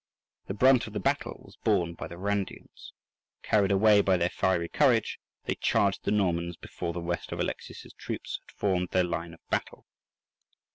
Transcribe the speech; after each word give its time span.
The 0.47 0.55
brunt 0.55 0.87
of 0.87 0.93
the 0.93 0.99
battle 0.99 1.41
was 1.45 1.57
borne 1.57 1.93
by 1.93 2.07
the 2.07 2.15
Varangians: 2.15 2.91
carried 3.43 3.69
away 3.71 4.01
by 4.01 4.17
their 4.17 4.31
fiery 4.31 4.67
courage, 4.67 5.19
they 5.43 5.53
charged 5.53 6.05
the 6.05 6.09
Normans 6.11 6.57
before 6.57 6.91
the 6.91 7.03
rest 7.03 7.31
of 7.31 7.39
Alexius's 7.39 7.93
troops 7.93 8.39
had 8.43 8.57
formed 8.57 8.89
their 8.93 9.03
line 9.03 9.35
of 9.35 9.47
battle. 9.51 9.85